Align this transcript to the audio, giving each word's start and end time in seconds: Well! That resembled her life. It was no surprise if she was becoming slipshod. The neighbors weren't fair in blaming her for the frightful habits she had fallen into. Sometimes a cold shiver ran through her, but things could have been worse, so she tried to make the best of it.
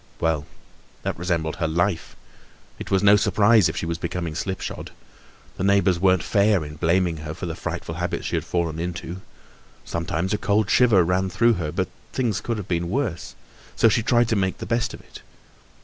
Well! 0.19 0.47
That 1.03 1.15
resembled 1.19 1.57
her 1.57 1.67
life. 1.67 2.15
It 2.79 2.89
was 2.89 3.03
no 3.03 3.15
surprise 3.15 3.69
if 3.69 3.77
she 3.77 3.85
was 3.85 3.99
becoming 3.99 4.33
slipshod. 4.33 4.89
The 5.57 5.63
neighbors 5.63 5.99
weren't 5.99 6.23
fair 6.23 6.65
in 6.65 6.77
blaming 6.77 7.17
her 7.17 7.35
for 7.35 7.45
the 7.45 7.53
frightful 7.53 7.93
habits 7.93 8.25
she 8.25 8.35
had 8.35 8.43
fallen 8.43 8.79
into. 8.79 9.21
Sometimes 9.85 10.33
a 10.33 10.39
cold 10.39 10.71
shiver 10.71 11.03
ran 11.03 11.29
through 11.29 11.53
her, 11.53 11.71
but 11.71 11.87
things 12.13 12.41
could 12.41 12.57
have 12.57 12.67
been 12.67 12.89
worse, 12.89 13.35
so 13.75 13.89
she 13.89 14.01
tried 14.01 14.27
to 14.29 14.35
make 14.35 14.57
the 14.57 14.65
best 14.65 14.95
of 14.95 15.01
it. 15.01 15.21